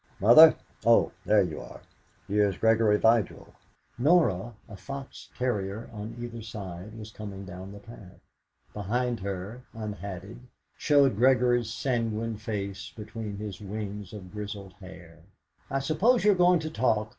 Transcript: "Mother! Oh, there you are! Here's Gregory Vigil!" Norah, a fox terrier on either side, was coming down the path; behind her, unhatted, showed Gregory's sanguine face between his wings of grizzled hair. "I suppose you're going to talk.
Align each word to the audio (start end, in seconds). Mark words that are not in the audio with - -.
"Mother! 0.19 0.55
Oh, 0.83 1.11
there 1.27 1.43
you 1.43 1.61
are! 1.61 1.79
Here's 2.27 2.57
Gregory 2.57 2.97
Vigil!" 2.97 3.53
Norah, 3.99 4.55
a 4.67 4.75
fox 4.75 5.29
terrier 5.37 5.91
on 5.93 6.15
either 6.19 6.41
side, 6.41 6.97
was 6.97 7.11
coming 7.11 7.45
down 7.45 7.71
the 7.71 7.77
path; 7.81 8.19
behind 8.73 9.19
her, 9.19 9.61
unhatted, 9.75 10.39
showed 10.75 11.17
Gregory's 11.17 11.69
sanguine 11.71 12.37
face 12.37 12.91
between 12.97 13.37
his 13.37 13.61
wings 13.61 14.11
of 14.11 14.31
grizzled 14.31 14.73
hair. 14.79 15.19
"I 15.69 15.77
suppose 15.77 16.23
you're 16.25 16.33
going 16.33 16.61
to 16.61 16.71
talk. 16.71 17.09